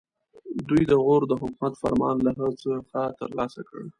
[0.69, 3.81] دوی د غور د حکومت فرمان له هغه څخه ترلاسه کړ.